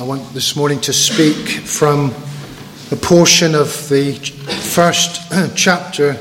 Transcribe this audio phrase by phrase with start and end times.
[0.00, 2.14] I want this morning to speak from
[2.90, 6.18] a portion of the first chapter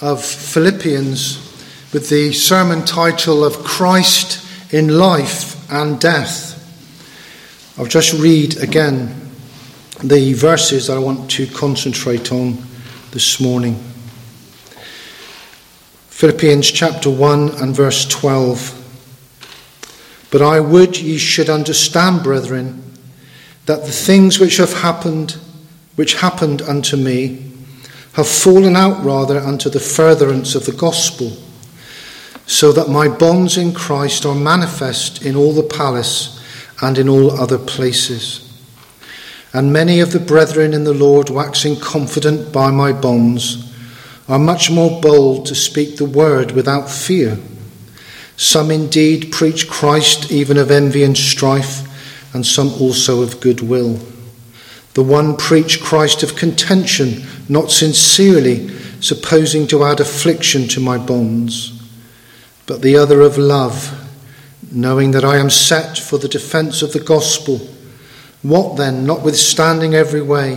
[0.00, 1.36] of Philippians
[1.92, 4.44] with the sermon title of Christ
[4.74, 7.78] in Life and Death.
[7.78, 9.14] I'll just read again
[10.02, 12.58] the verses that I want to concentrate on
[13.12, 13.76] this morning.
[16.08, 18.72] Philippians chapter 1 and verse 12.
[20.32, 22.82] But I would ye should understand, brethren,
[23.66, 25.36] that the things which have happened,
[25.96, 27.52] which happened unto me,
[28.14, 31.36] have fallen out rather unto the furtherance of the gospel,
[32.46, 36.42] so that my bonds in Christ are manifest in all the palace
[36.80, 38.42] and in all other places.
[39.52, 43.72] And many of the brethren in the Lord, waxing confident by my bonds,
[44.28, 47.38] are much more bold to speak the word without fear.
[48.36, 51.86] Some indeed preach Christ even of envy and strife,
[52.36, 53.98] and some also of goodwill.
[54.92, 58.68] The one preach Christ of contention, not sincerely,
[59.00, 61.82] supposing to add affliction to my bonds,
[62.66, 64.06] but the other of love,
[64.70, 67.56] knowing that I am set for the defence of the gospel.
[68.42, 70.56] What then, notwithstanding every way,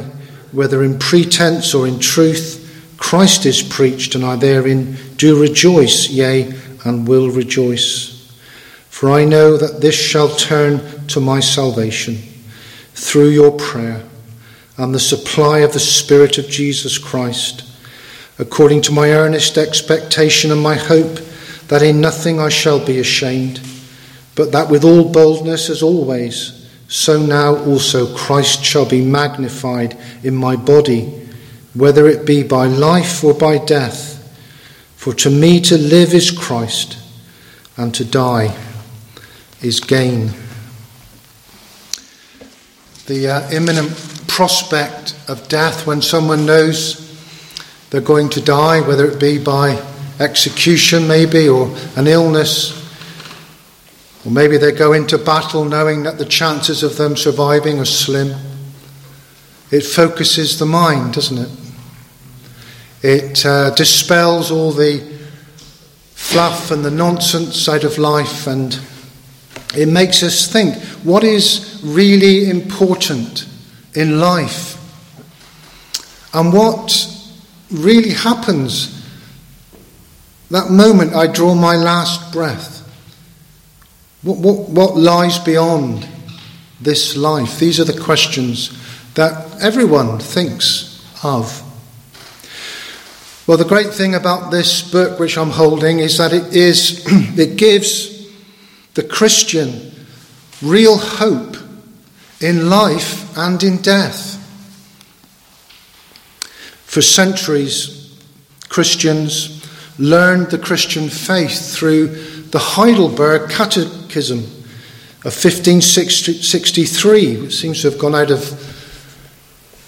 [0.51, 6.53] whether in pretense or in truth, Christ is preached, and I therein do rejoice, yea,
[6.83, 8.18] and will rejoice.
[8.99, 12.17] For I know that this shall turn to my salvation
[12.95, 14.03] through your prayer
[14.75, 17.63] and the supply of the Spirit of Jesus Christ,
[18.39, 21.17] according to my earnest expectation and my hope
[21.69, 23.61] that in nothing I shall be ashamed,
[24.35, 30.35] but that with all boldness as always, so now also Christ shall be magnified in
[30.35, 31.05] my body,
[31.73, 34.17] whether it be by life or by death.
[34.97, 36.97] For to me to live is Christ,
[37.77, 38.53] and to die
[39.61, 40.31] is gain.
[43.07, 43.91] The uh, imminent
[44.27, 47.05] prospect of death when someone knows
[47.89, 49.83] they're going to die, whether it be by
[50.19, 52.75] execution, maybe, or an illness,
[54.25, 58.35] or maybe they go into battle knowing that the chances of them surviving are slim.
[59.71, 61.49] It focuses the mind, doesn't it?
[63.01, 65.17] It uh, dispels all the
[66.13, 68.79] fluff and the nonsense out of life and
[69.75, 73.47] it makes us think what is really important
[73.95, 74.75] in life
[76.33, 77.07] and what
[77.71, 78.99] really happens
[80.49, 82.77] that moment I draw my last breath.
[84.23, 86.07] What, what, what lies beyond
[86.81, 87.59] this life?
[87.59, 88.75] These are the questions
[89.13, 91.63] that everyone thinks of.
[93.45, 97.03] Well, the great thing about this book which I'm holding is that it is
[97.37, 98.18] it gives
[98.99, 99.91] the Christian
[100.61, 101.55] real hope
[102.41, 104.35] in life and in death.
[106.83, 108.19] For centuries,
[108.67, 109.65] Christians
[109.97, 112.07] learned the Christian faith through
[112.47, 118.41] the Heidelberg Catechism of 1563, which seems to have gone out of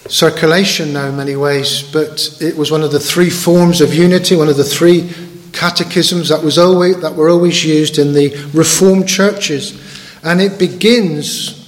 [0.08, 4.36] circulation now in many ways, but it was one of the three forms of unity,
[4.36, 5.12] one of the three
[5.52, 9.80] catechisms that, was always, that were always used in the Reformed churches.
[10.24, 11.58] And it begins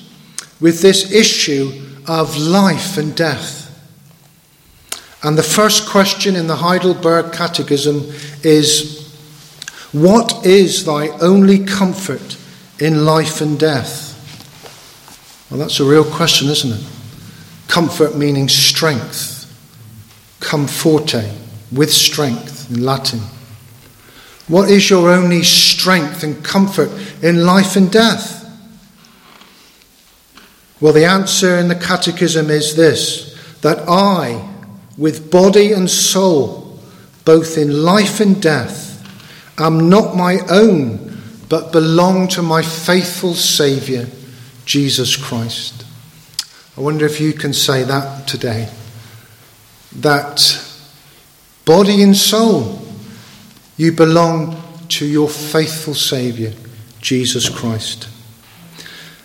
[0.60, 1.70] with this issue
[2.06, 3.62] of life and death.
[5.22, 8.12] And the first question in the Heidelberg Catechism
[8.42, 9.10] is
[9.92, 12.36] What is thy only comfort
[12.78, 14.12] in life and death?
[15.50, 16.84] Well, that's a real question, isn't it?
[17.68, 19.32] Comfort meaning strength.
[20.40, 21.30] Comforte,
[21.72, 23.20] with strength in Latin.
[24.48, 26.90] What is your only strength and comfort
[27.22, 28.42] in life and death?
[30.80, 34.46] Well, the answer in the Catechism is this that I,
[34.98, 36.78] with body and soul,
[37.24, 39.02] both in life and death,
[39.58, 41.18] am not my own,
[41.48, 44.04] but belong to my faithful Saviour,
[44.66, 45.86] Jesus Christ.
[46.76, 48.68] I wonder if you can say that today.
[49.96, 50.62] That
[51.64, 52.83] body and soul,
[53.76, 56.52] you belong to your faithful Saviour,
[57.00, 58.08] Jesus Christ.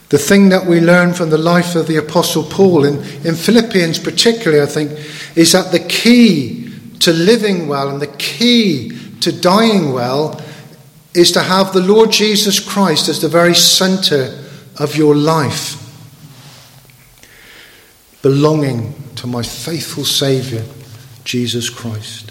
[0.09, 3.99] The thing that we learn from the life of the Apostle Paul, in, in Philippians
[3.99, 4.91] particularly, I think,
[5.35, 8.91] is that the key to living well and the key
[9.21, 10.41] to dying well
[11.13, 14.43] is to have the Lord Jesus Christ as the very centre
[14.77, 15.75] of your life
[18.21, 20.63] belonging to my faithful Saviour,
[21.23, 22.28] Jesus Christ.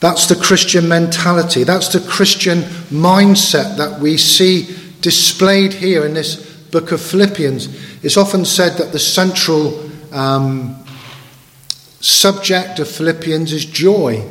[0.00, 1.62] That's the Christian mentality.
[1.62, 6.36] That's the Christian mindset that we see displayed here in this
[6.70, 7.68] book of Philippians.
[8.02, 10.82] It's often said that the central um,
[12.00, 14.26] subject of Philippians is joy.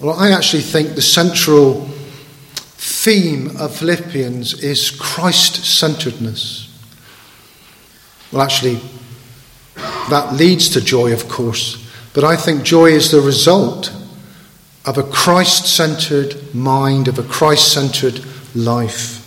[0.00, 1.86] Well, I actually think the central
[2.78, 6.68] theme of Philippians is Christ centeredness.
[8.30, 8.80] Well, actually,
[10.08, 11.84] that leads to joy, of course,
[12.14, 13.92] but I think joy is the result
[14.90, 18.24] of a Christ centered mind, of a Christ centered
[18.56, 19.18] life.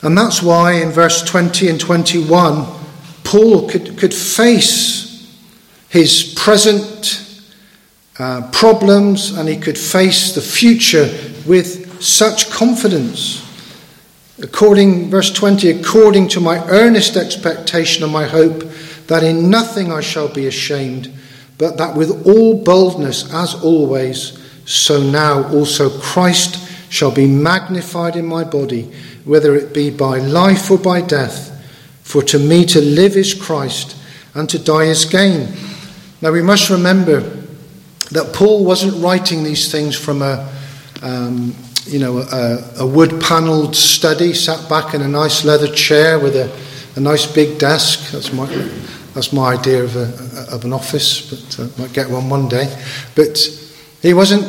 [0.00, 2.66] And that's why in verse 20 and 21,
[3.22, 5.30] Paul could, could face
[5.90, 7.22] his present
[8.18, 11.04] uh, problems and he could face the future
[11.46, 13.46] with such confidence.
[14.42, 18.64] According, verse 20, according to my earnest expectation and my hope,
[19.08, 21.12] that in nothing I shall be ashamed,
[21.62, 26.58] but that with all boldness, as always, so now also Christ
[26.90, 28.90] shall be magnified in my body,
[29.24, 31.50] whether it be by life or by death.
[32.02, 33.96] For to me to live is Christ,
[34.34, 35.54] and to die is gain.
[36.20, 37.20] Now we must remember
[38.10, 40.52] that Paul wasn't writing these things from a,
[41.00, 41.54] um,
[41.84, 46.50] you know, a, a wood-panelled study, sat back in a nice leather chair with a,
[46.96, 48.10] a nice big desk.
[48.10, 48.48] That's my,
[49.14, 52.48] that's my idea of, a, of an office, but I uh, might get one one
[52.48, 52.74] day.
[53.14, 53.38] But
[54.00, 54.44] he wasn't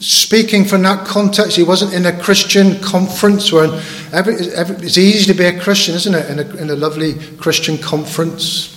[0.00, 1.56] speaking from that context.
[1.56, 3.66] He wasn't in a Christian conference where
[4.12, 6.30] every, every, it's easy to be a Christian, isn't it?
[6.30, 8.74] In a, in a lovely Christian conference.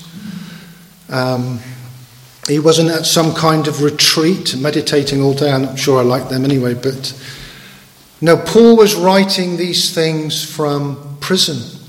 [1.10, 1.60] Um,
[2.48, 5.52] he wasn't at some kind of retreat, meditating all day.
[5.52, 7.14] I'm not sure I like them anyway, but
[8.20, 11.81] no, Paul was writing these things from prison.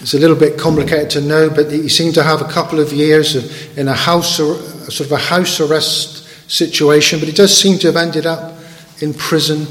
[0.00, 2.92] It's a little bit complicated to know, but he seemed to have a couple of
[2.92, 3.34] years
[3.78, 7.96] in a house, sort of a house arrest situation, but he does seem to have
[7.96, 8.58] ended up
[9.00, 9.66] in prison.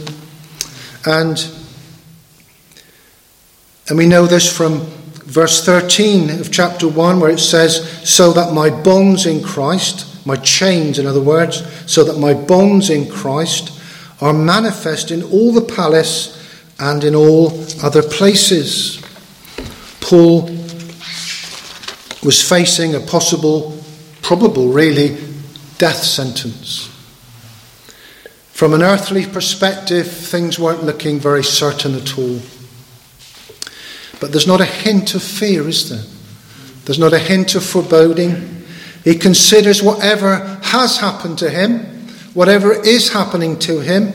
[1.06, 1.48] And,
[3.88, 4.80] and we know this from
[5.26, 10.38] verse 13 of chapter 1, where it says, So that my bonds in Christ, my
[10.38, 13.80] chains, in other words, so that my bonds in Christ
[14.22, 16.32] are manifest in all the palace
[16.80, 17.52] and in all
[17.84, 19.05] other places.
[20.06, 20.44] Paul
[22.24, 23.76] was facing a possible,
[24.22, 25.18] probable really,
[25.80, 26.92] death sentence.
[28.52, 32.40] From an earthly perspective, things weren't looking very certain at all.
[34.20, 36.06] But there's not a hint of fear, is there?
[36.86, 38.64] There's not a hint of foreboding.
[39.04, 41.80] He considers whatever has happened to him,
[42.36, 44.14] whatever is happening to him,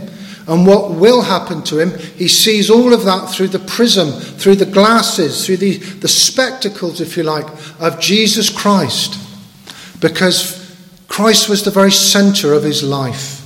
[0.51, 1.97] and what will happen to him.
[2.17, 7.01] He sees all of that through the prism, through the glasses, through the, the spectacles,
[7.01, 7.47] if you like,
[7.79, 9.17] of Jesus Christ.
[10.01, 10.77] Because
[11.07, 13.37] Christ was the very center of his life.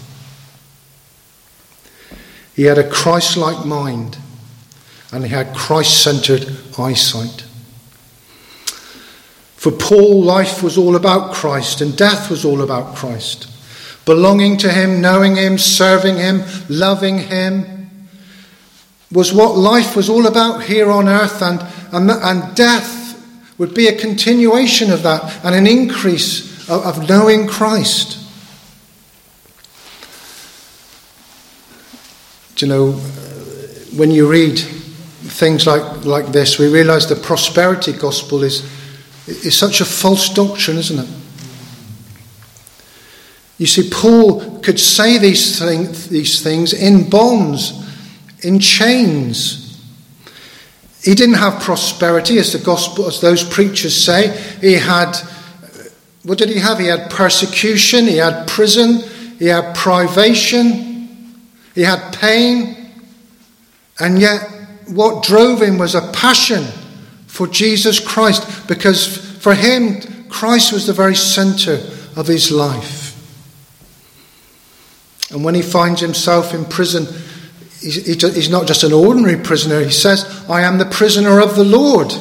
[2.57, 4.17] He had a Christ like mind
[5.13, 7.43] and he had Christ centered eyesight.
[9.57, 13.54] For Paul, life was all about Christ and death was all about Christ.
[14.05, 17.91] Belonging to him, knowing him, serving him, loving him
[19.11, 23.03] was what life was all about here on earth, and, and, and death
[23.59, 28.19] would be a continuation of that and an increase of knowing Christ.
[32.57, 32.93] Do you know,
[33.97, 38.63] when you read things like, like this, we realize the prosperity gospel is,
[39.27, 41.24] is such a false doctrine, isn't it?
[43.59, 47.73] You see, Paul could say these, thing, these things in bonds,
[48.43, 49.61] in chains.
[51.03, 54.37] He didn't have prosperity, as the gospel, as those preachers say.
[54.61, 55.17] He had
[56.25, 56.79] what did he have?
[56.79, 59.03] He had persecution, he had prison,
[59.39, 61.39] he had privation,
[61.75, 62.91] he had pain,
[64.01, 64.41] and yet
[64.89, 66.65] what drove him was a passion
[67.27, 71.75] for Jesus Christ because for him, Christ was the very center
[72.17, 73.04] of his life.
[75.35, 77.07] And when he finds himself in prison,
[77.83, 79.81] he's not just an ordinary prisoner.
[79.81, 82.15] He says, I am the prisoner of the Lord.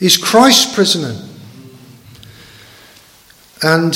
[0.00, 1.14] He's Christ's prisoner.
[3.62, 3.94] And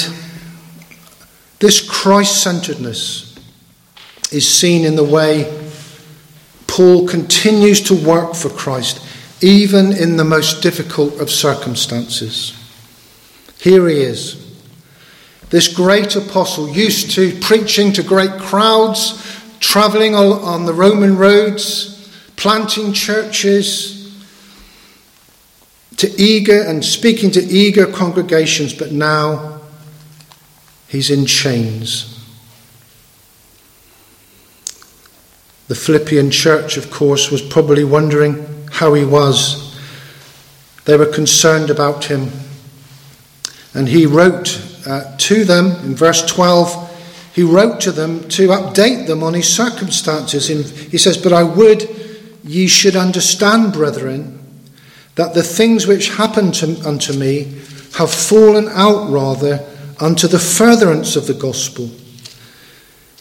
[1.58, 3.36] this Christ centeredness
[4.30, 5.50] is seen in the way
[6.66, 9.00] Paul continues to work for Christ,
[9.42, 12.52] even in the most difficult of circumstances.
[13.58, 14.45] Here he is,
[15.50, 19.22] this great apostle, used to preaching to great crowds,
[19.60, 23.94] traveling on the Roman roads, planting churches,
[25.96, 29.56] to eager and speaking to eager congregations, but now
[30.88, 32.12] He's in chains.
[35.68, 39.76] The Philippian church, of course, was probably wondering how he was.
[40.84, 42.30] They were concerned about him.
[43.74, 49.06] And he wrote uh, to them in verse 12, he wrote to them to update
[49.06, 50.48] them on his circumstances.
[50.48, 51.88] he says, But I would
[52.44, 54.38] ye should understand, brethren,
[55.16, 57.44] that the things which happened to, unto me
[57.96, 59.66] have fallen out rather
[59.98, 61.90] unto the furtherance of the gospel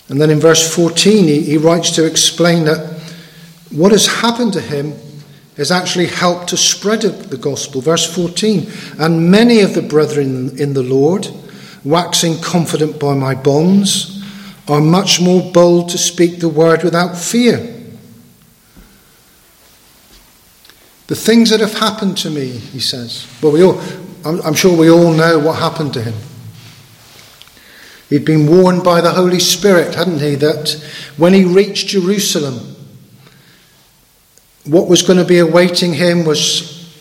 [0.10, 3.00] and then in verse 14, he, he writes to explain that
[3.72, 4.93] what has happened to him
[5.57, 7.81] has actually helped to spread the gospel.
[7.81, 8.69] Verse 14,
[9.00, 11.27] and many of the brethren in the Lord,
[11.86, 14.24] waxing confident by my bonds,
[14.68, 17.58] are much more bold to speak the word without fear.
[21.08, 23.27] The things that have happened to me, he says.
[23.42, 23.80] Well, we all,
[24.25, 26.15] I'm, I'm sure we all know what happened to him.
[28.10, 30.84] He'd been warned by the Holy Spirit, hadn't he, that
[31.18, 32.75] when he reached Jerusalem,
[34.65, 36.92] what was going to be awaiting him was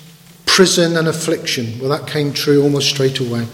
[0.45, 1.79] prison and affliction.
[1.79, 3.47] Well, that came true almost straight away.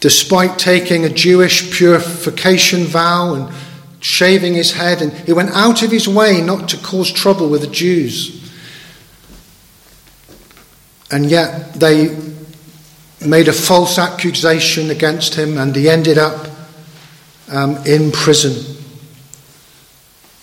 [0.00, 3.54] Despite taking a Jewish purification vow and
[4.00, 7.62] shaving his head, and he went out of his way not to cause trouble with
[7.62, 8.34] the Jews.
[11.10, 12.16] And yet they
[13.26, 16.46] made a false accusation against him, and he ended up
[17.50, 18.76] um, in prison.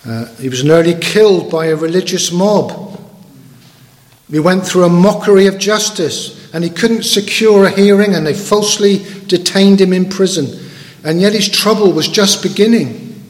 [0.06, 3.00] Uh, he was nearly killed by a religious mob.
[4.30, 8.34] He went through a mockery of justice, and he couldn't secure a hearing, and they
[8.34, 10.72] falsely detained him in prison.
[11.04, 13.22] And yet his trouble was just beginning.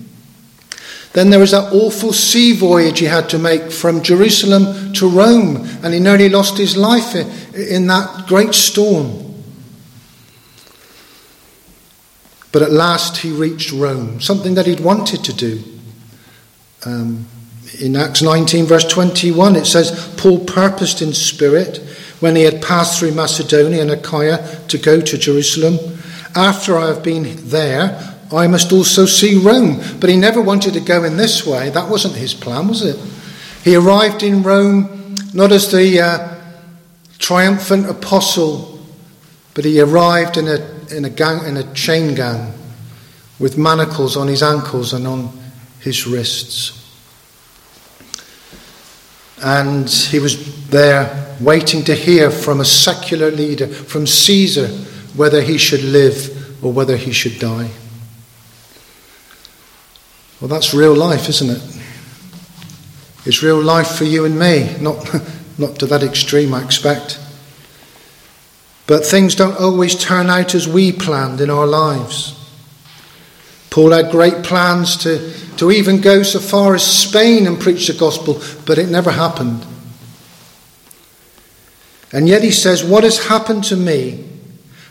[1.13, 5.67] Then there was that awful sea voyage he had to make from Jerusalem to Rome,
[5.81, 7.15] and he nearly lost his life
[7.55, 9.33] in that great storm.
[12.51, 15.63] But at last he reached Rome, something that he'd wanted to do.
[16.85, 17.25] Um,
[17.81, 21.81] in Acts 19, verse 21, it says, Paul purposed in spirit
[22.25, 25.77] when he had passed through Macedonia and Achaia to go to Jerusalem.
[26.33, 29.79] After I have been there, I must also see Rome.
[29.99, 31.69] But he never wanted to go in this way.
[31.69, 32.97] That wasn't his plan, was it?
[33.63, 36.35] He arrived in Rome not as the uh,
[37.19, 38.83] triumphant apostle,
[39.53, 42.53] but he arrived in a in a gang in a chain gang
[43.37, 45.29] with manacles on his ankles and on
[45.79, 46.71] his wrists.
[49.43, 54.67] And he was there waiting to hear from a secular leader, from Caesar,
[55.15, 57.69] whether he should live or whether he should die.
[60.41, 61.81] Well, that's real life, isn't it?
[63.25, 65.09] It's real life for you and me, not,
[65.57, 67.19] not to that extreme, I expect.
[68.87, 72.33] But things don't always turn out as we planned in our lives.
[73.71, 77.93] Paul had great plans to, to even go so far as Spain and preach the
[77.93, 79.65] gospel, but it never happened.
[82.15, 84.23] And yet he says, What has happened to me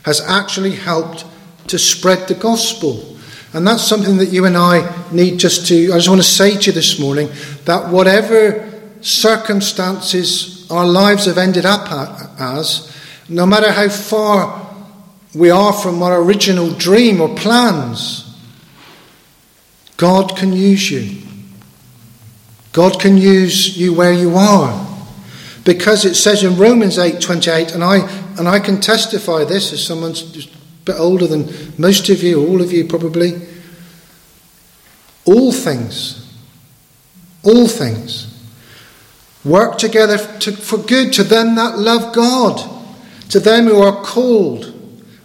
[0.03, 1.25] has actually helped
[1.65, 3.17] to spread the gospel.
[3.51, 6.55] And that's something that you and I need just to, I just want to say
[6.55, 7.29] to you this morning
[7.63, 11.91] that whatever circumstances our lives have ended up
[12.39, 12.95] as,
[13.27, 14.75] no matter how far
[15.33, 18.37] we are from our original dream or plans,
[19.97, 21.23] God can use you.
[22.71, 24.84] God can use you where you are.
[25.65, 27.97] Because it says in Romans 8:28 and I
[28.37, 32.61] and I can testify this as someone a bit older than most of you, all
[32.61, 33.41] of you probably.
[35.25, 36.25] All things
[37.45, 38.27] all things
[39.45, 42.71] work together to, for good to them that love God
[43.29, 44.73] to them who are called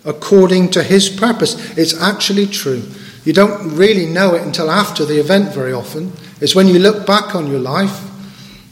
[0.05, 1.77] according to his purpose.
[1.77, 2.83] It's actually true.
[3.25, 6.13] You don't really know it until after the event very often.
[6.41, 8.10] It's when you look back on your life.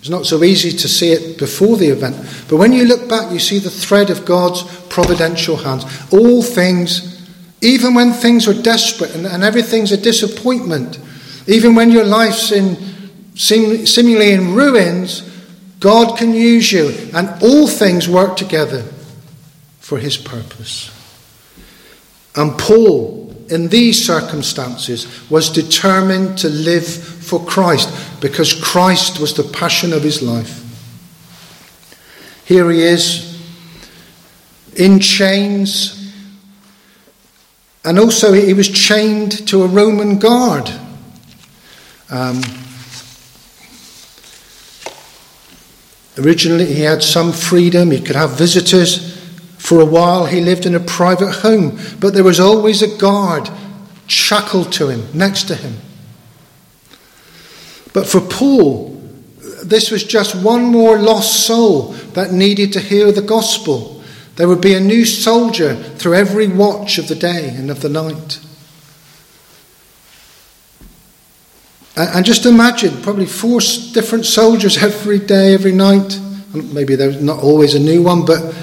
[0.08, 2.16] It's not so easy to see it before the event.
[2.48, 5.84] But when you look back, you see the thread of God's providential hands.
[6.10, 7.28] All things,
[7.60, 10.98] even when things are desperate and, and everything's a disappointment,
[11.46, 12.78] even when your life's in
[13.34, 15.30] seem, seemingly in ruins,
[15.78, 18.84] God can use you, and all things work together
[19.78, 20.90] for his purpose.
[22.34, 29.42] And Paul, in these circumstances, was determined to live for Christ because Christ was the
[29.42, 30.64] passion of his life.
[32.44, 33.38] Here he is
[34.76, 36.12] in chains,
[37.84, 40.70] and also he was chained to a Roman guard.
[42.10, 42.40] Um,
[46.18, 49.07] originally, he had some freedom, he could have visitors.
[49.68, 53.50] For a while, he lived in a private home, but there was always a guard
[54.06, 55.76] shackled to him, next to him.
[57.92, 58.98] But for Paul,
[59.62, 64.02] this was just one more lost soul that needed to hear the gospel.
[64.36, 67.90] There would be a new soldier through every watch of the day and of the
[67.90, 68.40] night.
[71.94, 73.60] And just imagine probably four
[73.92, 76.18] different soldiers every day, every night.
[76.54, 78.54] Maybe there's not always a new one, but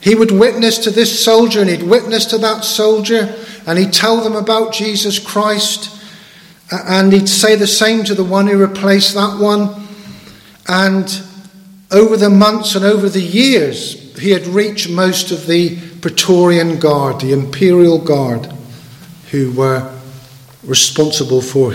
[0.00, 3.34] he would witness to this soldier and he'd witness to that soldier
[3.66, 5.92] and he'd tell them about Jesus Christ
[6.70, 9.86] and he'd say the same to the one who replaced that one.
[10.68, 11.22] And
[11.90, 17.20] over the months and over the years, he had reached most of the Praetorian Guard,
[17.20, 18.46] the Imperial Guard,
[19.30, 19.92] who were
[20.64, 21.72] responsible for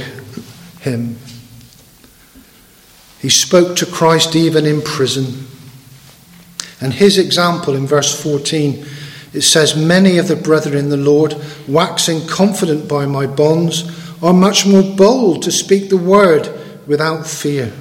[0.80, 1.18] him.
[3.20, 5.48] He spoke to Christ even in prison.
[6.82, 8.86] And his example in verse 14,
[9.34, 11.36] it says, Many of the brethren in the Lord,
[11.68, 16.50] waxing confident by my bonds, are much more bold to speak the word
[16.88, 17.72] without fear.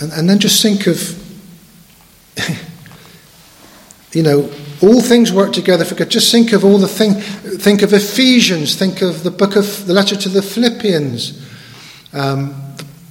[0.00, 0.96] And, and then just think of,
[4.12, 6.08] you know, all things work together for good.
[6.08, 7.14] Just think of all the thing.
[7.14, 8.76] Think of Ephesians.
[8.76, 11.44] Think of the book of the letter to the Philippians,
[12.12, 12.67] um,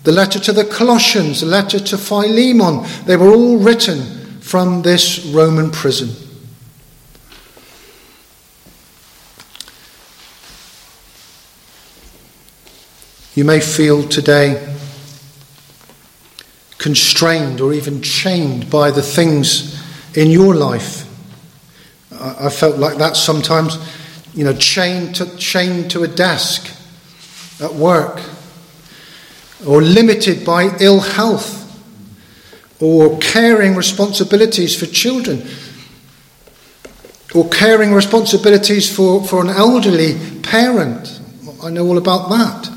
[0.07, 2.87] the letter to the Colossians, the letter to Philemon.
[3.05, 6.07] They were all written from this Roman prison.
[13.35, 14.73] You may feel today
[16.77, 19.77] constrained or even chained by the things
[20.15, 21.05] in your life.
[22.13, 23.77] I, felt like that sometimes,
[24.33, 26.73] you know, chained to, chained to a desk
[27.59, 28.21] at work,
[29.65, 31.63] or limited by ill health,
[32.79, 35.47] or caring responsibilities for children,
[37.33, 41.19] or caring responsibilities for, for an elderly parent.
[41.63, 42.71] I know all about that.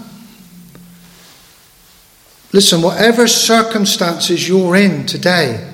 [2.53, 5.73] Listen, whatever circumstances you're in today,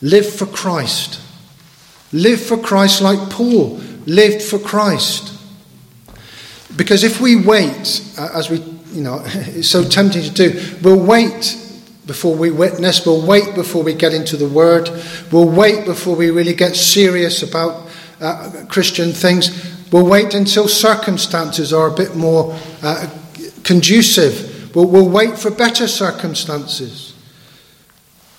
[0.00, 1.20] live for Christ.
[2.12, 5.32] Live for Christ like Paul lived for Christ.
[6.76, 8.58] Because if we wait, as we,
[8.92, 11.58] you know, it's so tempting to do, we'll wait
[12.06, 14.90] before we witness, we'll wait before we get into the Word,
[15.30, 17.88] we'll wait before we really get serious about
[18.20, 23.08] uh, Christian things, we'll wait until circumstances are a bit more uh,
[23.64, 27.14] conducive We'll, we'll wait for better circumstances.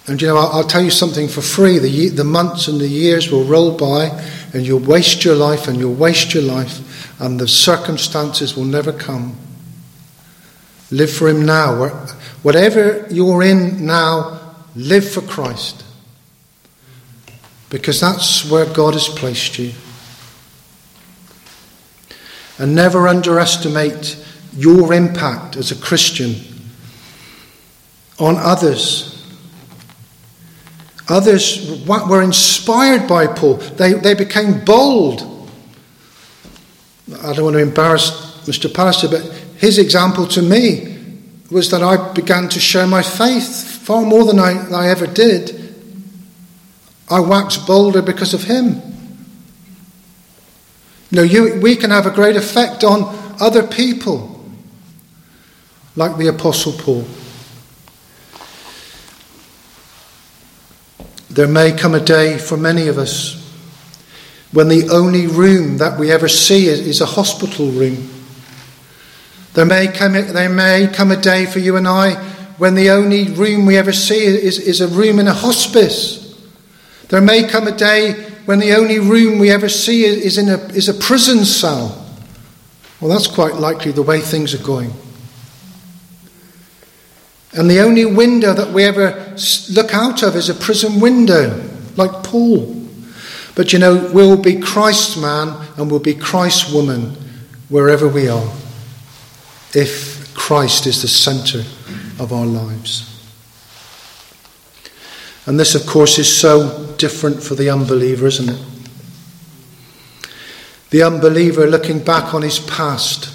[0.07, 1.79] And you know, I'll, I'll, tell you something for free.
[1.79, 4.07] The, the months and the years will roll by,
[4.53, 8.91] and you'll waste your life, and you'll waste your life, and the circumstances will never
[8.91, 9.37] come.
[10.93, 11.87] Live for Him now.
[12.43, 15.83] Whatever you're in now, live for Christ.
[17.71, 19.73] Because that's where God has placed you.
[22.59, 24.23] And never underestimate
[24.55, 26.35] your impact as a Christian
[28.19, 29.09] on others.
[31.09, 35.21] Others were inspired by Paul, they, they became bold.
[37.23, 38.11] I don't want to embarrass
[38.45, 38.71] Mr.
[38.71, 40.93] Pastor, but his example to me
[41.49, 45.73] was that I began to share my faith far more than I, I ever did.
[47.09, 48.81] I waxed bolder because of him.
[51.09, 53.03] You know, you, we can have a great effect on
[53.39, 54.43] other people
[55.95, 57.05] like the Apostle Paul.
[61.29, 63.39] There may come a day for many of us
[64.51, 68.22] when the only room that we ever see is a hospital room.
[69.53, 72.15] There may come, there may come a day for you and I
[72.57, 76.23] when the only room we ever see is, is a room in a hospice.
[77.09, 78.13] There may come a day
[78.45, 81.99] when the only room we ever see is, in a, is a prison cell.
[82.99, 84.91] Well, that's quite likely the way things are going.
[87.55, 89.35] And the only window that we ever
[89.71, 92.83] look out of is a prison window, like Paul.
[93.55, 97.15] But you know, we'll be Christ's man and we'll be Christ's woman
[97.69, 98.47] wherever we are,
[99.73, 101.63] if Christ is the centre
[102.21, 103.09] of our lives.
[105.45, 108.65] And this, of course, is so different for the unbeliever, isn't it?
[110.89, 113.33] The unbeliever looking back on his past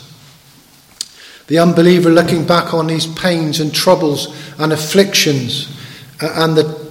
[1.48, 5.74] the unbeliever looking back on his pains and troubles and afflictions
[6.20, 6.88] and the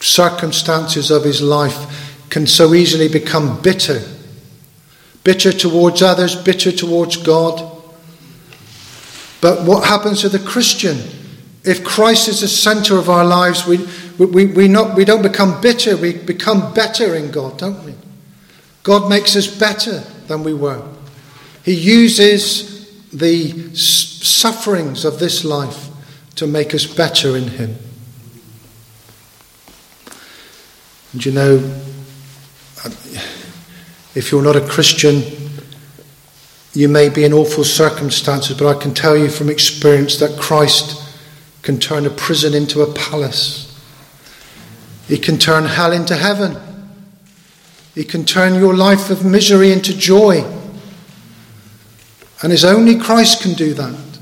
[0.00, 4.00] circumstances of his life can so easily become bitter.
[5.24, 7.76] Bitter towards others, bitter towards God.
[9.40, 10.98] But what happens to the Christian?
[11.64, 13.86] If Christ is the centre of our lives, we,
[14.18, 17.94] we, we, not, we don't become bitter, we become better in God, don't we?
[18.82, 20.82] God makes us better than we were.
[21.62, 25.88] He uses the sufferings of this life
[26.36, 27.76] to make us better in Him.
[31.12, 31.80] And you know,
[34.18, 35.22] if you're not a Christian,
[36.74, 41.00] you may be in awful circumstances, but I can tell you from experience that Christ
[41.62, 43.80] can turn a prison into a palace.
[45.06, 46.56] He can turn hell into heaven.
[47.94, 50.44] He can turn your life of misery into joy.
[52.42, 54.18] And it's only Christ can do that.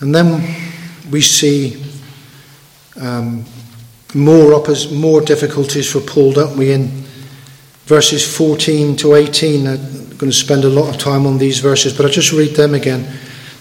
[0.00, 0.44] And then
[1.08, 1.84] we see
[3.00, 3.44] um,
[4.14, 7.04] more, oppos- more difficulties for Paul, don't we, in
[7.86, 9.66] verses 14 to 18.
[9.66, 9.76] I'm
[10.16, 12.74] going to spend a lot of time on these verses, but I'll just read them
[12.74, 13.02] again.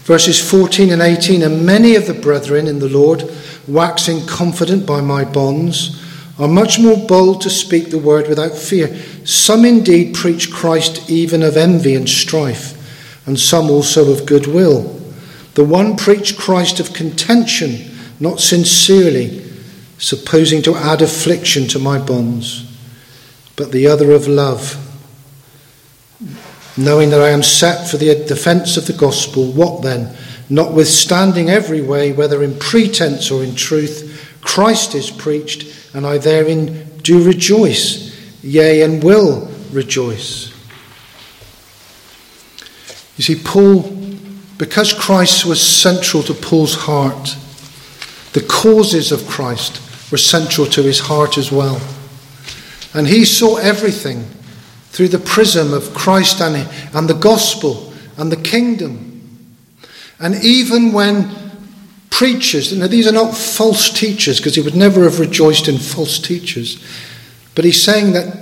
[0.03, 3.23] Verses 14 and 18 And many of the brethren in the Lord,
[3.67, 6.01] waxing confident by my bonds,
[6.39, 8.95] are much more bold to speak the word without fear.
[9.25, 14.99] Some indeed preach Christ even of envy and strife, and some also of goodwill.
[15.53, 19.52] The one preached Christ of contention, not sincerely,
[20.03, 22.69] supposing to add affliction to my bonds,
[23.55, 24.75] but the other of love,
[26.77, 29.49] knowing that I am set for the defence of the gospel.
[29.53, 30.13] What then?
[30.49, 36.97] Notwithstanding every way, whether in pretense or in truth, Christ is preached, and I therein
[36.97, 38.13] do rejoice,
[38.43, 40.51] yea, and will rejoice.
[43.15, 43.83] You see, Paul,
[44.57, 47.37] because Christ was central to Paul's heart,
[48.33, 49.79] the causes of Christ
[50.13, 51.82] were central to his heart as well.
[52.93, 54.23] And he saw everything
[54.91, 59.49] through the prism of Christ and, and the gospel and the kingdom.
[60.19, 61.32] And even when
[62.12, 66.19] preachers, now these are not false teachers, because he would never have rejoiced in false
[66.19, 66.78] teachers,
[67.56, 68.38] but he's saying that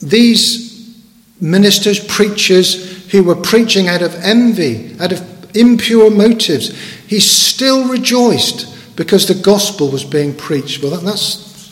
[0.00, 0.92] these
[1.40, 8.71] ministers, preachers who were preaching out of envy, out of impure motives, he still rejoiced
[8.96, 10.82] because the gospel was being preached.
[10.82, 11.70] Well, that, that's,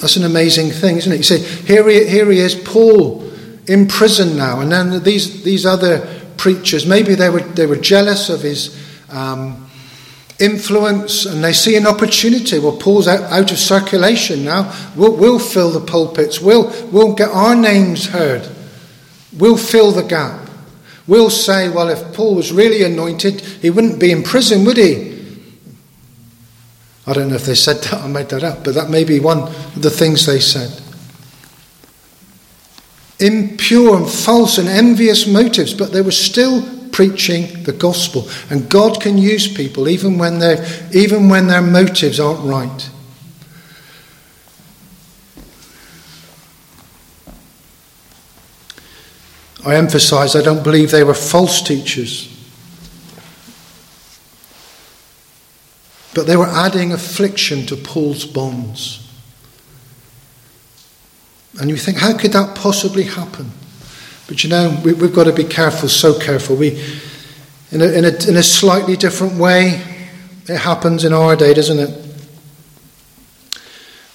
[0.00, 1.16] that's an amazing thing, isn't it?
[1.16, 3.30] You say, here he, here he is, Paul,
[3.66, 8.28] in prison now, and then these, these other preachers, maybe they were, they were jealous
[8.28, 8.76] of his
[9.10, 9.70] um,
[10.40, 12.58] influence and they see an opportunity.
[12.58, 14.74] Well, Paul's out, out of circulation now.
[14.96, 18.48] We'll, we'll fill the pulpits, we'll, we'll get our names heard,
[19.36, 20.48] we'll fill the gap.
[21.06, 25.11] We'll say, well, if Paul was really anointed, he wouldn't be in prison, would he?
[27.06, 29.18] I don't know if they said that, I made that up, but that may be
[29.18, 30.80] one of the things they said.
[33.18, 36.62] Impure and false and envious motives, but they were still
[36.92, 38.28] preaching the gospel.
[38.50, 40.40] And God can use people even when,
[40.92, 42.90] even when their motives aren't right.
[49.64, 52.31] I emphasize, I don't believe they were false teachers.
[56.14, 58.98] But they were adding affliction to Paul's bonds.
[61.60, 63.50] And you think, how could that possibly happen?
[64.26, 66.56] But you know, we, have got to be careful, so careful.
[66.56, 66.82] We,
[67.70, 69.82] in a, in, a, in a slightly different way,
[70.48, 71.98] it happens in our day, doesn't it?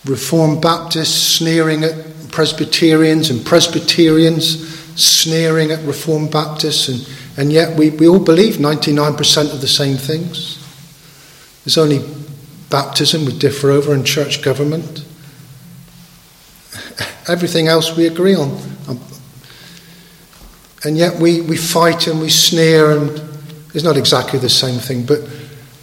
[0.06, 1.96] Reformed Baptists sneering at
[2.32, 7.08] Presbyterians and Presbyterians sneering at Reformed Baptists, and,
[7.38, 10.57] and yet we, we all believe 99% of the same things.
[11.68, 12.00] There's only
[12.70, 15.04] baptism we differ over and church government.
[17.28, 18.58] Everything else we agree on.
[18.88, 19.02] Um,
[20.86, 23.22] and yet we, we fight and we sneer, and
[23.74, 25.06] it's not exactly the same thing.
[25.06, 25.26] But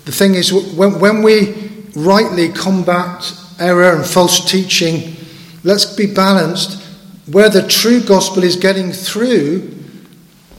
[0.06, 1.52] the thing is, when, when we
[1.94, 5.14] rightly combat error and false teaching,
[5.64, 6.82] let's be balanced.
[7.30, 9.70] Where the true gospel is getting through,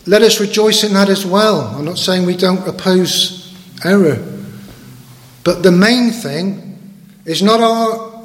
[0.06, 1.62] let us rejoice in that as well.
[1.62, 3.52] I'm not saying we don't oppose
[3.84, 4.34] error.
[5.46, 6.78] But the main thing
[7.24, 8.16] is not our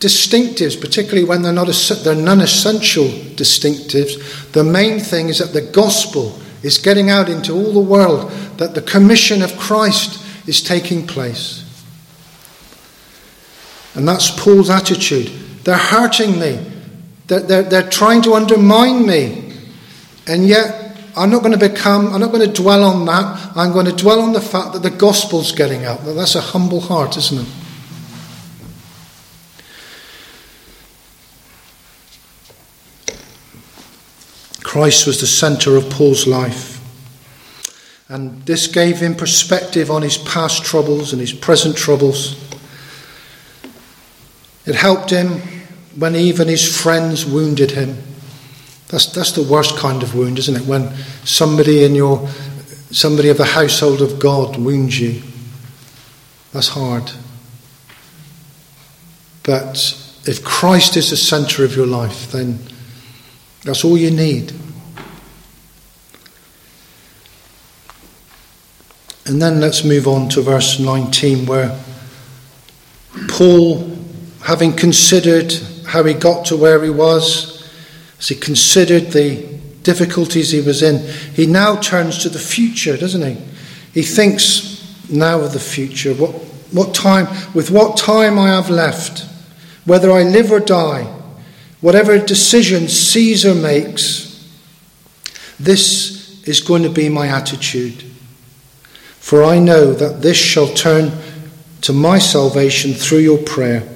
[0.00, 1.68] distinctives, particularly when they're, not
[2.02, 3.04] they're non essential
[3.36, 4.50] distinctives.
[4.52, 8.74] The main thing is that the gospel is getting out into all the world, that
[8.74, 11.64] the commission of Christ is taking place.
[13.94, 15.28] And that's Paul's attitude.
[15.64, 16.64] They're hurting me,
[17.26, 19.52] they're, they're, they're trying to undermine me.
[20.26, 20.87] And yet,
[21.18, 23.56] I'm not going to become, I'm not going to dwell on that.
[23.56, 26.04] I'm going to dwell on the fact that the gospel's getting out.
[26.04, 27.48] That's a humble heart, isn't it?
[34.62, 36.78] Christ was the centre of Paul's life.
[38.08, 42.36] And this gave him perspective on his past troubles and his present troubles.
[44.66, 45.40] It helped him
[45.96, 48.07] when even his friends wounded him.
[48.88, 50.66] That's, that's the worst kind of wound, isn't it?
[50.66, 52.28] When somebody in your
[52.90, 55.22] somebody of the household of God wounds you.
[56.52, 57.10] That's hard.
[59.42, 59.76] But
[60.24, 62.58] if Christ is the center of your life, then
[63.64, 64.52] that's all you need.
[69.26, 71.78] And then let's move on to verse 19, where
[73.28, 73.94] Paul,
[74.42, 75.52] having considered
[75.86, 77.57] how he got to where he was,
[78.18, 83.22] as he considered the difficulties he was in, he now turns to the future, doesn't
[83.22, 83.42] he?
[83.92, 86.14] He thinks now of the future.
[86.14, 86.32] What,
[86.72, 89.26] what time, with what time I have left,
[89.84, 91.04] whether I live or die,
[91.80, 94.46] whatever decision Caesar makes,
[95.58, 98.04] this is going to be my attitude.
[99.18, 101.12] For I know that this shall turn
[101.82, 103.86] to my salvation through your prayer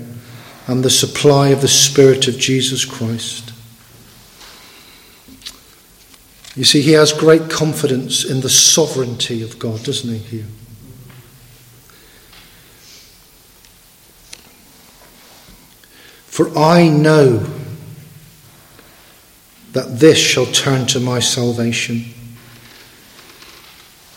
[0.66, 3.51] and the supply of the Spirit of Jesus Christ.
[6.54, 10.46] You see, he has great confidence in the sovereignty of God, doesn't he, here?
[16.26, 17.46] For I know
[19.72, 22.04] that this shall turn to my salvation.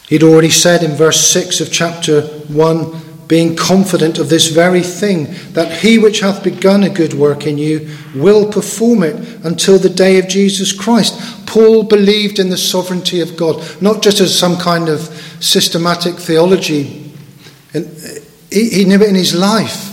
[0.09, 5.25] He'd already said in verse 6 of chapter 1 being confident of this very thing,
[5.53, 9.89] that he which hath begun a good work in you will perform it until the
[9.89, 11.47] day of Jesus Christ.
[11.47, 15.01] Paul believed in the sovereignty of God, not just as some kind of
[15.39, 17.11] systematic theology.
[17.73, 17.81] Uh,
[18.51, 19.91] he, he knew it in his life,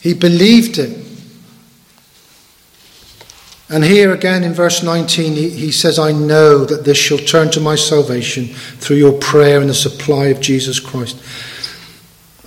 [0.00, 1.06] he believed it.
[3.68, 7.52] And here again in verse 19, he, he says, I know that this shall turn
[7.52, 11.16] to my salvation through your prayer and the supply of Jesus Christ.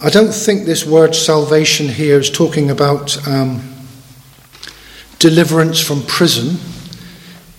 [0.06, 3.62] I don't think this word salvation here is talking about um,
[5.18, 6.58] deliverance from prison.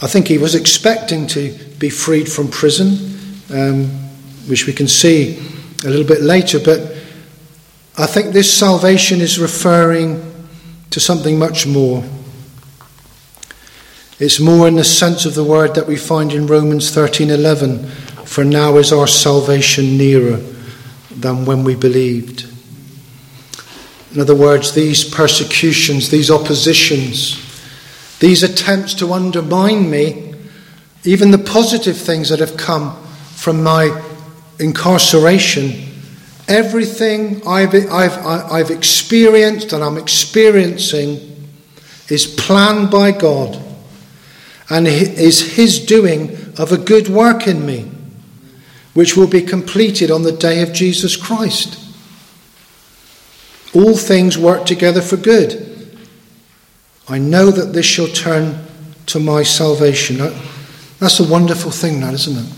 [0.02, 3.86] I think he was expecting to be freed from prison, um,
[4.46, 5.38] which we can see
[5.86, 6.80] a little bit later, but
[7.96, 10.20] I think this salvation is referring
[10.90, 12.04] to something much more.
[14.18, 17.86] It's more in the sense of the word that we find in Romans 13:11,
[18.26, 20.40] for now is our salvation nearer
[21.16, 22.46] than when we believed.
[24.14, 27.40] In other words, these persecutions, these oppositions,
[28.20, 30.34] these attempts to undermine me,
[31.04, 32.96] even the positive things that have come
[33.34, 34.02] from my
[34.58, 35.88] incarceration,
[36.48, 41.48] everything I've, I've, I've experienced and I'm experiencing
[42.08, 43.60] is planned by God
[44.70, 47.90] and is his doing of a good work in me,
[48.94, 51.80] which will be completed on the day of Jesus Christ.
[53.74, 55.98] All things work together for good.
[57.08, 58.64] I know that this shall turn
[59.06, 60.18] to my salvation.
[61.00, 62.52] That's a wonderful thing, that, isn't it?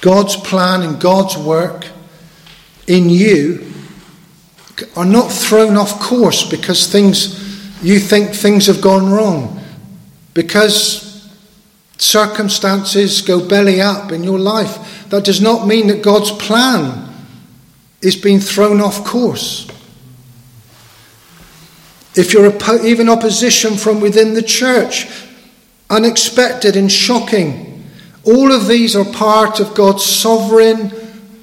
[0.00, 1.86] God's plan and God's work
[2.88, 3.72] in you
[4.96, 7.38] are not thrown off course because things
[7.82, 9.62] you think things have gone wrong
[10.34, 11.11] because
[12.02, 15.08] circumstances go belly up in your life.
[15.10, 17.08] That does not mean that God's plan
[18.00, 19.68] is being thrown off course.
[22.14, 22.52] If you're
[22.84, 25.06] even opposition from within the church,
[25.88, 27.84] unexpected and shocking,
[28.24, 30.90] all of these are part of God's sovereign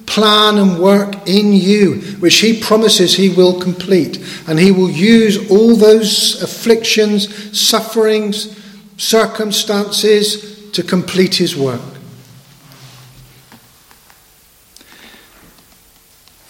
[0.06, 4.18] plan and work in you, which He promises He will complete.
[4.46, 8.56] And He will use all those afflictions, sufferings,
[9.00, 11.80] circumstances to complete His work.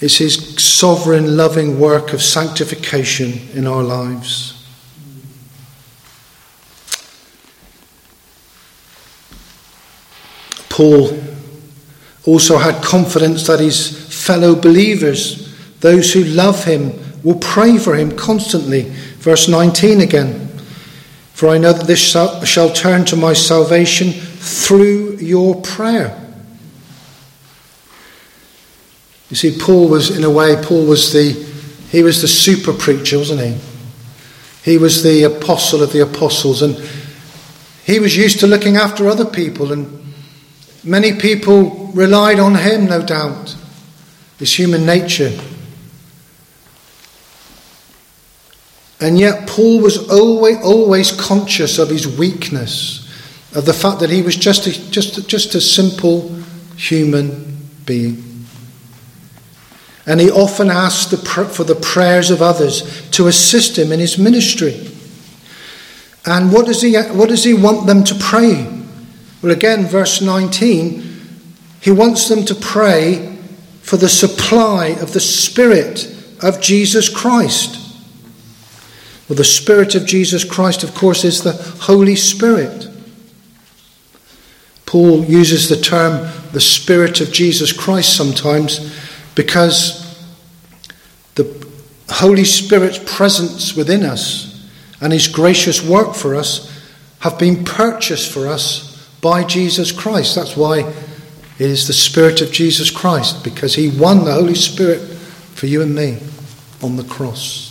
[0.01, 4.57] It's His sovereign, loving work of sanctification in our lives.
[10.69, 11.11] Paul
[12.25, 18.17] also had confidence that his fellow believers, those who love him, will pray for him
[18.17, 18.83] constantly.
[19.19, 20.50] Verse 19 again.
[21.41, 26.15] For I know that this shall turn to my salvation through your prayer.
[29.31, 31.33] You see, Paul was, in a way, Paul was the,
[31.89, 33.57] he was the super preacher, wasn't he?
[34.71, 36.77] He was the apostle of the apostles, and
[37.87, 40.01] he was used to looking after other people and
[40.83, 43.57] Many people relied on him, no doubt.
[44.39, 45.39] It's human nature.
[49.01, 53.09] And yet, Paul was always, always conscious of his weakness,
[53.55, 56.35] of the fact that he was just a, just, just a simple
[56.77, 58.47] human being.
[60.07, 61.15] And he often asks
[61.55, 64.91] for the prayers of others to assist him in his ministry.
[66.27, 68.67] And what does he, what does he want them to pray?
[69.43, 71.03] Well, again, verse 19,
[71.81, 73.39] he wants them to pray
[73.81, 77.80] for the supply of the Spirit of Jesus Christ.
[79.31, 82.89] Well, the Spirit of Jesus Christ, of course, is the Holy Spirit.
[84.87, 88.93] Paul uses the term the Spirit of Jesus Christ sometimes
[89.37, 90.21] because
[91.37, 91.65] the
[92.09, 94.69] Holy Spirit's presence within us
[95.01, 96.69] and his gracious work for us
[97.21, 100.35] have been purchased for us by Jesus Christ.
[100.35, 104.99] That's why it is the Spirit of Jesus Christ, because he won the Holy Spirit
[105.55, 106.19] for you and me
[106.83, 107.70] on the cross.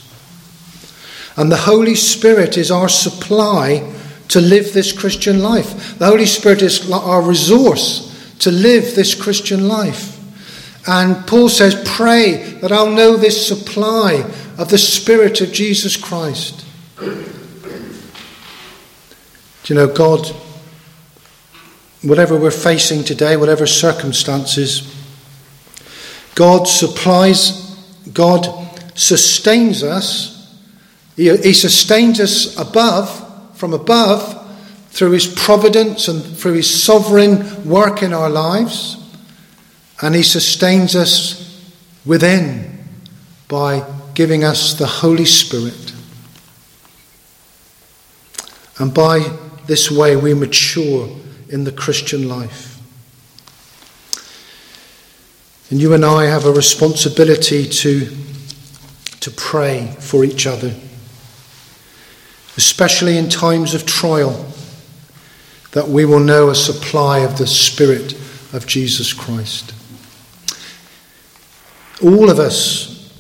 [1.40, 3.90] And the Holy Spirit is our supply
[4.28, 5.98] to live this Christian life.
[5.98, 10.18] The Holy Spirit is our resource to live this Christian life.
[10.86, 16.66] And Paul says, Pray that I'll know this supply of the Spirit of Jesus Christ.
[17.00, 17.24] Do
[19.68, 20.28] you know, God,
[22.02, 24.94] whatever we're facing today, whatever circumstances,
[26.36, 27.78] God supplies,
[28.12, 28.46] God
[28.94, 30.39] sustains us.
[31.20, 34.38] He, he sustains us above from above
[34.92, 38.96] through his providence and through his sovereign work in our lives,
[40.02, 41.62] and he sustains us
[42.06, 42.86] within
[43.50, 45.94] by giving us the Holy Spirit.
[48.78, 49.20] And by
[49.68, 51.10] this way, we mature
[51.50, 52.80] in the Christian life.
[55.70, 58.10] And you and I have a responsibility to,
[59.20, 60.74] to pray for each other
[62.60, 64.46] especially in times of trial,
[65.72, 68.12] that we will know a supply of the Spirit
[68.52, 69.74] of Jesus Christ.
[72.04, 73.14] All of us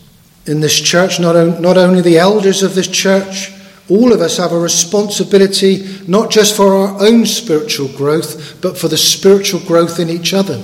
[0.45, 3.53] in this church, not, not only the elders of this church,
[3.87, 8.89] all of us have a responsibility not just for our own spiritual growth, but for
[8.89, 10.61] the spiritual growth in each other.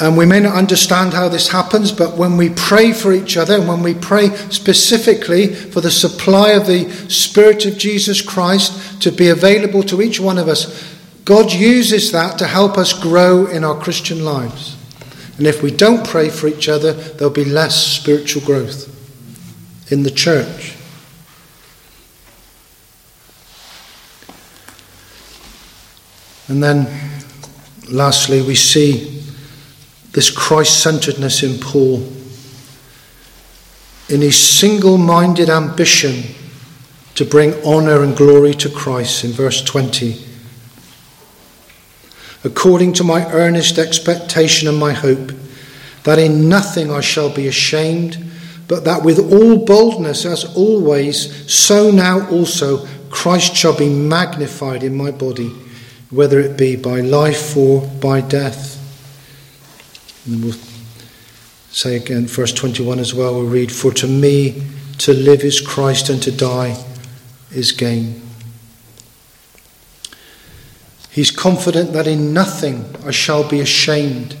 [0.00, 3.54] And we may not understand how this happens, but when we pray for each other,
[3.54, 9.12] and when we pray specifically for the supply of the Spirit of Jesus Christ to
[9.12, 10.92] be available to each one of us,
[11.24, 14.76] God uses that to help us grow in our Christian lives.
[15.38, 18.90] And if we don't pray for each other, there'll be less spiritual growth
[19.92, 20.76] in the church.
[26.48, 26.86] And then,
[27.90, 29.23] lastly, we see
[30.14, 31.96] this Christ centeredness in Paul,
[34.08, 36.34] in his single minded ambition
[37.16, 40.24] to bring honour and glory to Christ in verse 20.
[42.44, 45.32] According to my earnest expectation and my hope,
[46.04, 48.24] that in nothing I shall be ashamed,
[48.68, 54.96] but that with all boldness, as always, so now also Christ shall be magnified in
[54.96, 55.48] my body,
[56.10, 58.73] whether it be by life or by death.
[60.24, 60.58] And then we'll
[61.70, 64.62] say again, verse 21 as well, we'll read, For to me
[64.98, 66.82] to live is Christ and to die
[67.50, 68.22] is gain.
[71.10, 74.36] He's confident that in nothing I shall be ashamed.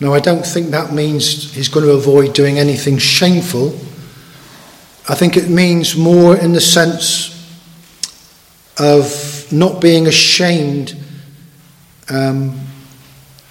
[0.00, 3.68] Now, I don't think that means he's going to avoid doing anything shameful.
[5.08, 7.34] I think it means more in the sense
[8.78, 10.96] of not being ashamed
[12.08, 12.67] um,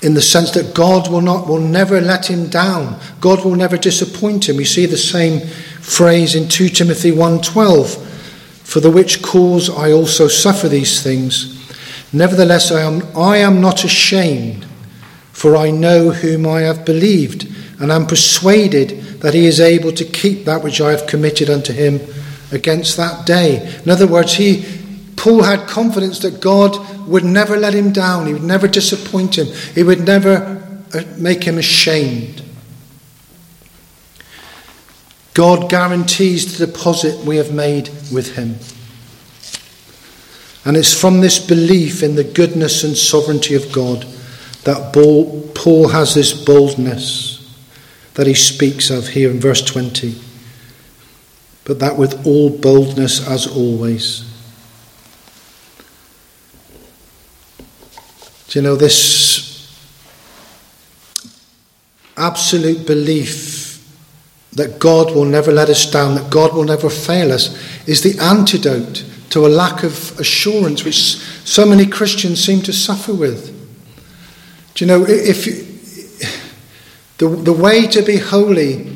[0.01, 2.99] in the sense that God will not will never let him down.
[3.19, 4.57] God will never disappoint him.
[4.57, 5.41] We see the same
[5.81, 7.97] phrase in 2 Timothy 1:12,
[8.63, 11.55] for the which cause I also suffer these things.
[12.13, 14.65] Nevertheless I am I am not ashamed,
[15.33, 17.47] for I know whom I have believed,
[17.79, 21.73] and am persuaded that he is able to keep that which I have committed unto
[21.73, 21.99] him
[22.51, 23.67] against that day.
[23.83, 24.63] In other words, he
[25.17, 29.47] Paul had confidence that God would never let him down, he would never disappoint him,
[29.75, 32.43] he would never uh, make him ashamed.
[35.33, 38.55] God guarantees the deposit we have made with him.
[40.65, 44.05] And it's from this belief in the goodness and sovereignty of God
[44.63, 47.55] that Paul has this boldness
[48.15, 50.19] that he speaks of here in verse 20.
[51.63, 54.26] But that with all boldness as always.
[58.47, 59.45] Do you know this
[62.15, 63.65] absolute belief
[64.53, 68.17] that God will never let us down, that God will never fail us, is the
[68.23, 73.53] antidote to a lack of assurance which so many Christians seem to suffer with.
[74.73, 75.67] Do you know, if
[77.17, 78.95] The, the way to be holy,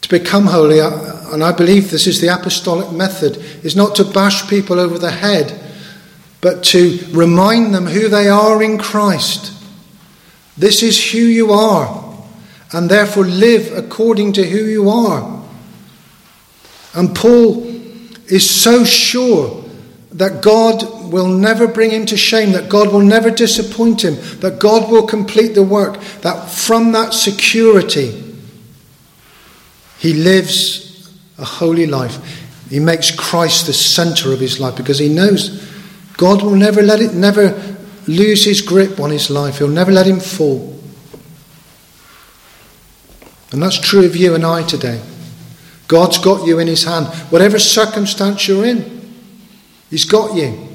[0.00, 4.04] to become holy, uh, and I believe this is the apostolic method, is not to
[4.04, 5.50] bash people over the head,
[6.40, 9.52] but to remind them who they are in Christ.
[10.56, 12.04] This is who you are,
[12.72, 15.42] and therefore live according to who you are.
[16.94, 17.66] And Paul
[18.26, 19.64] is so sure
[20.12, 24.58] that God will never bring him to shame, that God will never disappoint him, that
[24.58, 28.22] God will complete the work, that from that security,
[29.98, 32.18] he lives a holy life.
[32.70, 35.62] He makes Christ the center of his life because he knows
[36.16, 39.58] God will never let it, never lose his grip on his life.
[39.58, 40.78] He'll never let him fall.
[43.52, 45.00] And that's true of you and I today.
[45.88, 47.06] God's got you in his hand.
[47.30, 49.14] Whatever circumstance you're in,
[49.90, 50.68] he's got you.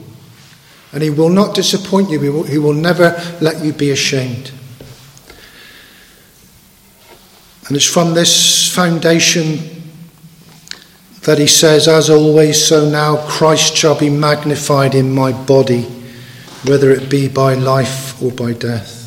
[0.93, 4.51] And he will not disappoint you, he will, he will never let you be ashamed.
[7.67, 9.80] And it's from this foundation
[11.23, 15.83] that he says, As always, so now Christ shall be magnified in my body,
[16.65, 18.97] whether it be by life or by death.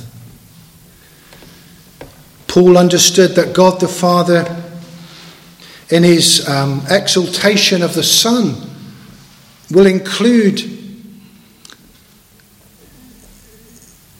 [2.46, 4.62] Paul understood that God the Father,
[5.90, 8.70] in his um, exaltation of the Son,
[9.70, 10.70] will include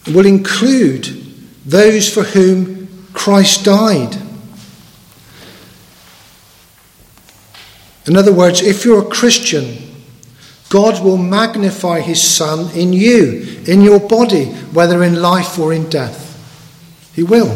[0.07, 1.05] will include
[1.65, 4.15] those for whom Christ died.
[8.07, 9.77] In other words, if you're a Christian,
[10.69, 15.89] God will magnify his Son in you, in your body, whether in life or in
[15.89, 16.21] death.
[17.15, 17.47] He will.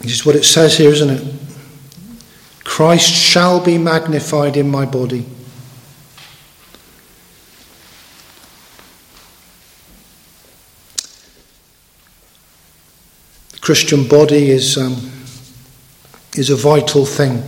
[0.00, 1.34] This is what it says here, isn't it?
[2.64, 5.24] Christ shall be magnified in my body.
[13.52, 14.76] The Christian body is.
[14.76, 15.13] Um,
[16.34, 17.42] is a vital thing.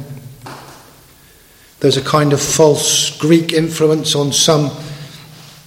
[1.80, 4.70] There's a kind of false Greek influence on some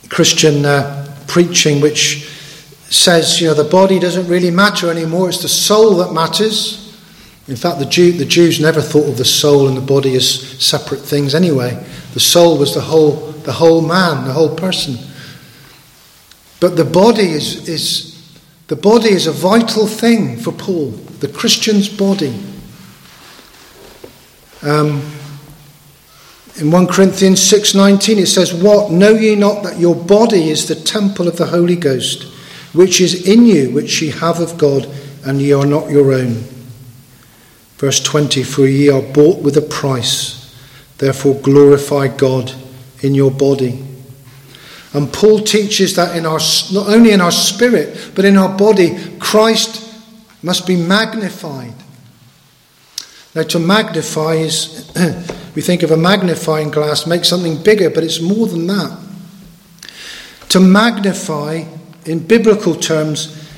[0.10, 2.28] Christian uh, preaching which
[2.90, 6.88] says, you know, the body doesn't really matter anymore, it's the soul that matters.
[7.48, 10.30] In fact, the, Jew, the Jews never thought of the soul and the body as
[10.64, 11.84] separate things anyway.
[12.14, 14.98] The soul was the whole, the whole man, the whole person.
[16.60, 20.92] But the body is, is, the body is a vital thing for Paul,
[21.22, 22.40] the Christian's body.
[24.62, 25.02] Um,
[26.58, 30.76] in 1 Corinthians 6:19 it says, "What know ye not that your body is the
[30.76, 32.26] temple of the Holy Ghost,
[32.74, 34.88] which is in you, which ye have of God,
[35.24, 36.44] and ye are not your own."
[37.78, 40.34] Verse 20, "For ye are bought with a price;
[40.98, 42.52] therefore glorify God
[43.02, 43.80] in your body."
[44.94, 46.42] And Paul teaches that in our
[46.72, 49.80] not only in our spirit, but in our body, Christ
[50.44, 51.74] must be magnified.
[53.40, 54.92] Now, to magnify is,
[55.56, 59.00] we think of a magnifying glass, make something bigger, but it's more than that.
[60.50, 61.64] To magnify,
[62.04, 63.50] in biblical terms,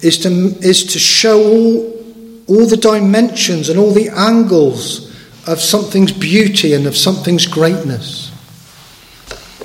[0.00, 0.30] is to,
[0.66, 2.04] is to show all,
[2.48, 5.16] all the dimensions and all the angles
[5.46, 8.32] of something's beauty and of something's greatness.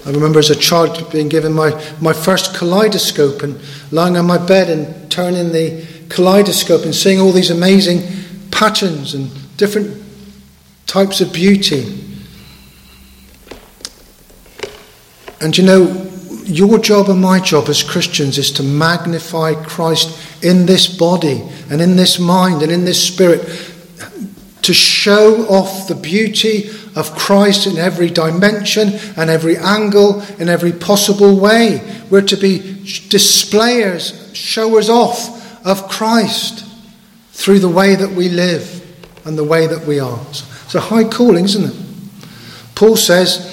[0.06, 3.60] I remember as a child being given my, my first kaleidoscope and
[3.90, 8.04] lying on my bed and turning the kaleidoscope and seeing all these amazing
[8.52, 10.04] patterns and different
[10.86, 12.02] types of beauty.
[15.42, 16.08] And you know,
[16.46, 21.82] your job and my job as Christians is to magnify Christ in this body and
[21.82, 23.42] in this mind and in this spirit,
[24.62, 30.72] to show off the beauty of Christ in every dimension and every angle, in every
[30.72, 31.82] possible way.
[32.10, 36.66] We're to be displayers, showers off of Christ
[37.32, 38.85] through the way that we live
[39.26, 40.20] and the way that we are.
[40.30, 41.76] It's a high calling, isn't it?
[42.76, 43.52] Paul says,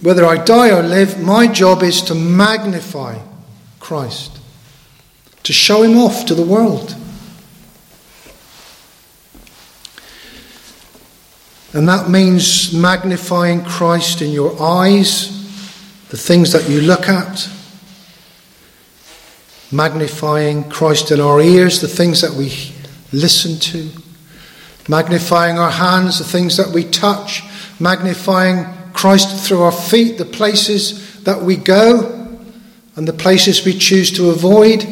[0.00, 3.18] whether I die or live, my job is to magnify
[3.78, 4.38] Christ,
[5.42, 6.94] to show him off to the world.
[11.72, 15.28] And that means magnifying Christ in your eyes,
[16.08, 17.50] the things that you look at,
[19.70, 22.72] magnifying Christ in our ears, the things that we
[23.12, 23.90] listen to
[24.88, 27.42] magnifying our hands, the things that we touch,
[27.80, 32.12] magnifying Christ through our feet, the places that we go,
[32.94, 34.86] and the places we choose to avoid.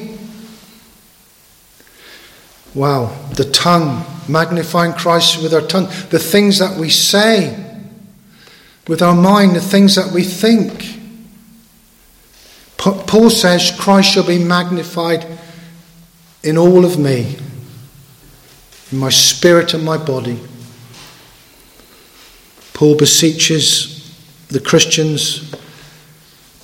[2.74, 7.60] Wow, the tongue, magnifying Christ with our tongue, the things that we say,
[8.88, 11.00] with our mind, the things that we think.
[12.76, 15.26] Paul says, Christ shall be magnified
[16.42, 17.38] in all of me,
[18.92, 20.40] in my spirit and my body.
[22.72, 24.14] Paul beseeches
[24.48, 25.54] the Christians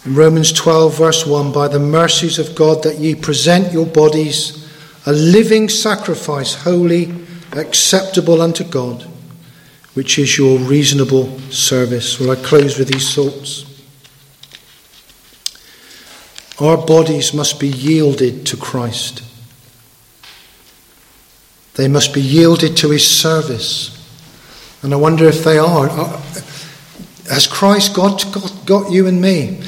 [0.05, 4.69] in Romans 12, verse 1 By the mercies of God, that ye present your bodies
[5.07, 7.15] a living sacrifice, holy,
[7.53, 9.07] acceptable unto God,
[9.95, 12.19] which is your reasonable service.
[12.19, 13.67] Will I close with these thoughts?
[16.61, 19.23] Our bodies must be yielded to Christ.
[21.81, 23.97] They must be yielded to his service.
[24.83, 25.89] And I wonder if they are.
[25.89, 26.21] Uh,
[27.31, 29.63] has Christ got, got, got you and me?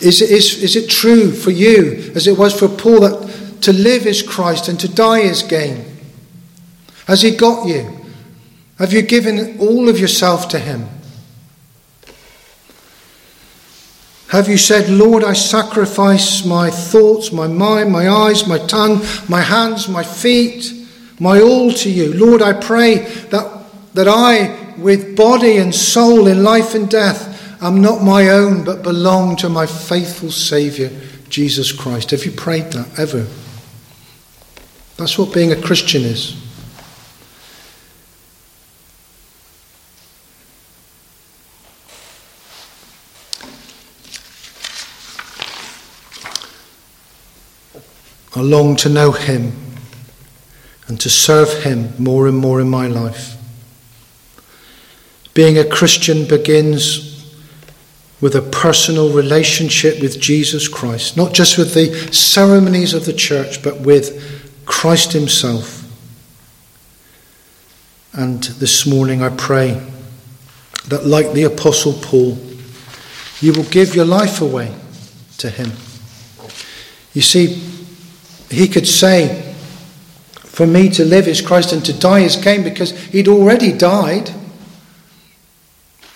[0.00, 4.08] Is, is, is it true for you, as it was for Paul, that to live
[4.08, 5.84] is Christ and to die is gain?
[7.06, 7.96] Has he got you?
[8.80, 10.88] Have you given all of yourself to him?
[14.30, 19.42] Have you said, Lord, I sacrifice my thoughts, my mind, my eyes, my tongue, my
[19.42, 20.72] hands, my feet,
[21.18, 22.12] my all to you?
[22.12, 22.98] Lord, I pray
[23.30, 23.64] that,
[23.94, 28.82] that I, with body and soul in life and death, am not my own, but
[28.82, 30.90] belong to my faithful Saviour,
[31.28, 32.10] Jesus Christ.
[32.10, 33.26] Have you prayed that ever?
[34.96, 36.42] That's what being a Christian is.
[48.34, 49.65] I long to know Him
[50.88, 53.36] and to serve Him more and more in my life.
[55.34, 57.12] Being a Christian begins
[58.20, 63.62] with a personal relationship with Jesus Christ, not just with the ceremonies of the church,
[63.62, 65.82] but with Christ Himself.
[68.14, 69.82] And this morning I pray
[70.88, 72.38] that, like the Apostle Paul,
[73.40, 74.74] you will give your life away
[75.38, 75.70] to Him.
[77.12, 77.62] You see,
[78.50, 79.45] he could say,
[80.56, 84.30] For me to live is Christ and to die is gain, because he'd already died.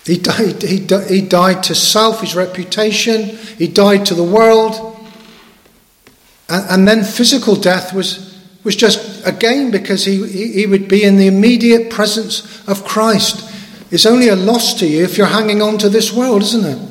[0.07, 0.79] He died, he,
[1.15, 4.99] he died to self, his reputation, he died to the world.
[6.49, 10.89] And, and then physical death was, was just a gain because he, he, he would
[10.89, 13.47] be in the immediate presence of Christ.
[13.91, 16.89] It's only a loss to you if you're hanging on to this world, isn't it?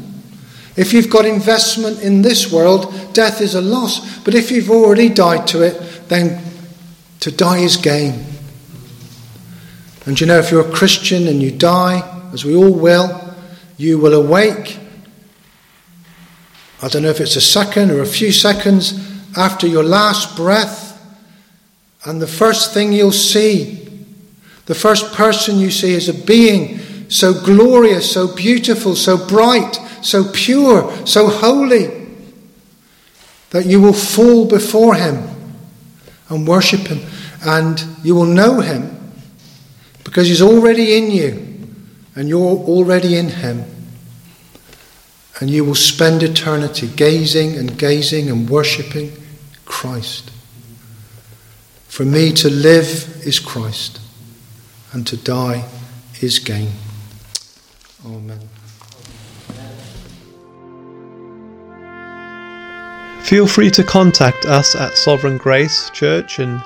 [0.77, 4.19] If you've got investment in this world, death is a loss.
[4.19, 6.43] But if you've already died to it, then
[7.19, 8.25] to die is gain.
[10.05, 13.33] And you know, if you're a Christian and you die, as we all will,
[13.77, 14.79] you will awake.
[16.81, 18.93] I don't know if it's a second or a few seconds
[19.37, 20.87] after your last breath,
[22.05, 23.87] and the first thing you'll see,
[24.65, 30.31] the first person you see is a being so glorious, so beautiful, so bright, so
[30.31, 32.07] pure, so holy,
[33.49, 35.38] that you will fall before Him
[36.29, 36.99] and worship Him,
[37.43, 39.13] and you will know Him
[40.03, 41.49] because He's already in you
[42.19, 43.63] and you're already in Him.
[45.39, 49.13] And you will spend eternity gazing and gazing and worshipping
[49.63, 50.29] Christ.
[51.87, 54.01] For me to live is Christ,
[54.91, 55.63] and to die
[56.19, 56.71] is gain.
[58.05, 58.48] Amen.
[63.23, 66.61] Feel free to contact us at Sovereign Grace Church in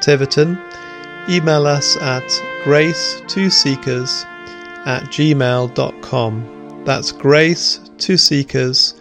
[0.00, 0.58] Tiverton.
[1.28, 2.22] Email us at
[2.64, 4.24] grace2seekers
[4.86, 6.84] at gmail.com.
[6.84, 8.94] That's grace2seekers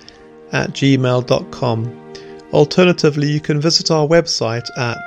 [0.53, 1.99] at gmail.com.
[2.53, 4.97] Alternatively, you can visit our website at